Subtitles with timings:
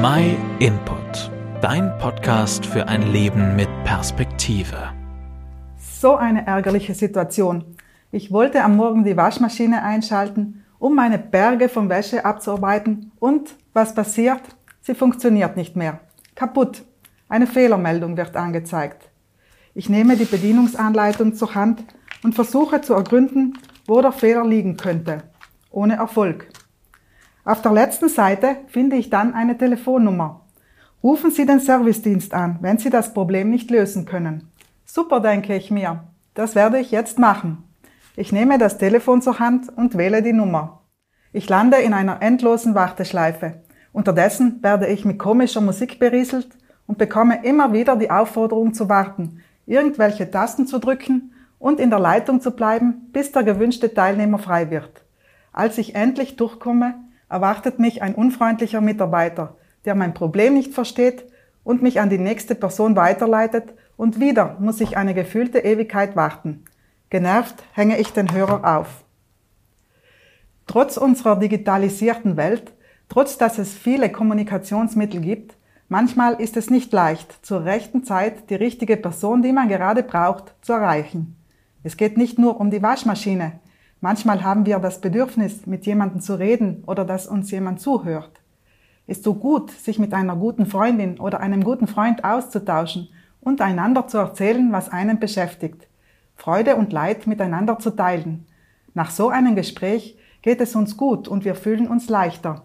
[0.00, 1.28] My Input,
[1.60, 4.92] dein Podcast für ein Leben mit Perspektive.
[5.76, 7.64] So eine ärgerliche Situation.
[8.12, 13.92] Ich wollte am Morgen die Waschmaschine einschalten, um meine Berge von Wäsche abzuarbeiten und was
[13.92, 14.42] passiert?
[14.82, 15.98] Sie funktioniert nicht mehr.
[16.36, 16.84] Kaputt.
[17.28, 19.10] Eine Fehlermeldung wird angezeigt.
[19.74, 21.82] Ich nehme die Bedienungsanleitung zur Hand
[22.22, 23.58] und versuche zu ergründen,
[23.88, 25.24] wo der Fehler liegen könnte.
[25.72, 26.46] Ohne Erfolg.
[27.48, 30.42] Auf der letzten Seite finde ich dann eine Telefonnummer.
[31.02, 34.52] Rufen Sie den Servicedienst an, wenn Sie das Problem nicht lösen können.
[34.84, 36.04] Super, denke ich mir.
[36.34, 37.64] Das werde ich jetzt machen.
[38.16, 40.82] Ich nehme das Telefon zur Hand und wähle die Nummer.
[41.32, 43.62] Ich lande in einer endlosen Warteschleife.
[43.94, 46.48] Unterdessen werde ich mit komischer Musik berieselt
[46.86, 51.98] und bekomme immer wieder die Aufforderung zu warten, irgendwelche Tasten zu drücken und in der
[51.98, 55.02] Leitung zu bleiben, bis der gewünschte Teilnehmer frei wird.
[55.50, 61.24] Als ich endlich durchkomme, erwartet mich ein unfreundlicher Mitarbeiter, der mein Problem nicht versteht
[61.64, 66.64] und mich an die nächste Person weiterleitet und wieder muss ich eine gefühlte Ewigkeit warten.
[67.10, 69.04] Genervt hänge ich den Hörer auf.
[70.66, 72.72] Trotz unserer digitalisierten Welt,
[73.08, 75.56] trotz dass es viele Kommunikationsmittel gibt,
[75.88, 80.54] manchmal ist es nicht leicht, zur rechten Zeit die richtige Person, die man gerade braucht,
[80.60, 81.36] zu erreichen.
[81.82, 83.60] Es geht nicht nur um die Waschmaschine,
[84.00, 88.40] Manchmal haben wir das Bedürfnis, mit jemandem zu reden oder dass uns jemand zuhört.
[89.06, 93.08] Ist so gut, sich mit einer guten Freundin oder einem guten Freund auszutauschen
[93.40, 95.88] und einander zu erzählen, was einen beschäftigt.
[96.36, 98.46] Freude und Leid miteinander zu teilen.
[98.94, 102.64] Nach so einem Gespräch geht es uns gut und wir fühlen uns leichter.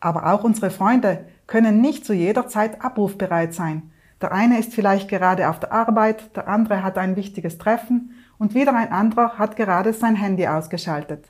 [0.00, 3.90] Aber auch unsere Freunde können nicht zu jeder Zeit abrufbereit sein.
[4.20, 8.54] Der eine ist vielleicht gerade auf der Arbeit, der andere hat ein wichtiges Treffen und
[8.54, 11.26] wieder ein anderer hat gerade sein Handy ausgeschaltet.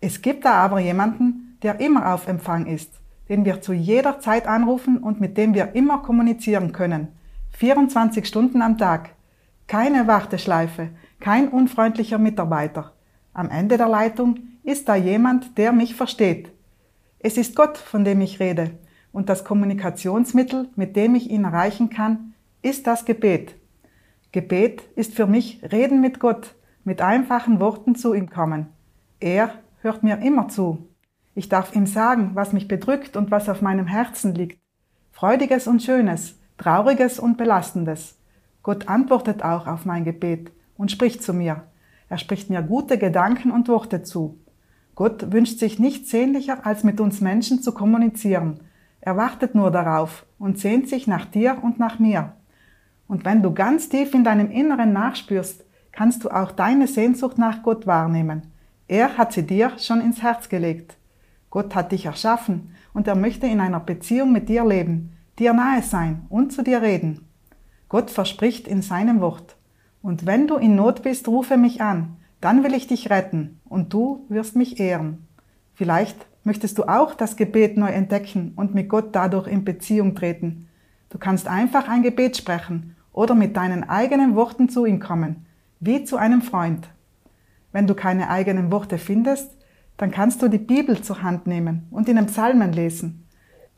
[0.00, 2.92] Es gibt da aber jemanden, der immer auf Empfang ist,
[3.28, 7.08] den wir zu jeder Zeit anrufen und mit dem wir immer kommunizieren können.
[7.58, 9.10] 24 Stunden am Tag.
[9.66, 12.92] Keine Warteschleife, kein unfreundlicher Mitarbeiter.
[13.34, 16.52] Am Ende der Leitung ist da jemand, der mich versteht.
[17.18, 18.70] Es ist Gott, von dem ich rede,
[19.10, 23.56] und das Kommunikationsmittel, mit dem ich ihn erreichen kann, ist das Gebet.
[24.30, 28.66] Gebet ist für mich Reden mit Gott, mit einfachen Worten zu ihm kommen.
[29.20, 30.86] Er hört mir immer zu.
[31.34, 34.60] Ich darf ihm sagen, was mich bedrückt und was auf meinem Herzen liegt.
[35.12, 38.18] Freudiges und Schönes, Trauriges und Belastendes.
[38.62, 41.62] Gott antwortet auch auf mein Gebet und spricht zu mir.
[42.10, 44.38] Er spricht mir gute Gedanken und Worte zu.
[44.94, 48.60] Gott wünscht sich nichts sehnlicher, als mit uns Menschen zu kommunizieren.
[49.00, 52.34] Er wartet nur darauf und sehnt sich nach dir und nach mir.
[53.08, 57.62] Und wenn du ganz tief in deinem Inneren nachspürst, kannst du auch deine Sehnsucht nach
[57.62, 58.52] Gott wahrnehmen.
[58.86, 60.96] Er hat sie dir schon ins Herz gelegt.
[61.50, 65.82] Gott hat dich erschaffen und er möchte in einer Beziehung mit dir leben, dir nahe
[65.82, 67.26] sein und zu dir reden.
[67.88, 69.56] Gott verspricht in seinem Wort.
[70.02, 73.92] Und wenn du in Not bist, rufe mich an, dann will ich dich retten und
[73.92, 75.26] du wirst mich ehren.
[75.74, 80.68] Vielleicht möchtest du auch das Gebet neu entdecken und mit Gott dadurch in Beziehung treten.
[81.08, 85.44] Du kannst einfach ein Gebet sprechen oder mit deinen eigenen Worten zu ihm kommen,
[85.80, 86.88] wie zu einem Freund.
[87.72, 89.56] Wenn du keine eigenen Worte findest,
[89.96, 93.26] dann kannst du die Bibel zur Hand nehmen und in den Psalmen lesen.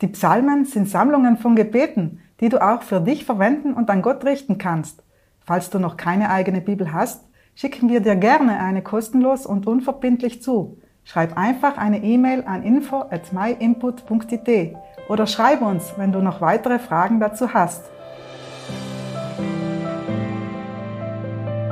[0.03, 4.27] Die Psalmen sind Sammlungen von Gebeten, die du auch für dich verwenden und an Gott
[4.27, 5.03] richten kannst.
[5.39, 7.25] Falls du noch keine eigene Bibel hast,
[7.55, 10.77] schicken wir dir gerne eine kostenlos und unverbindlich zu.
[11.03, 14.77] Schreib einfach eine E-Mail an info at myinput.it
[15.09, 17.91] oder schreib uns, wenn du noch weitere Fragen dazu hast.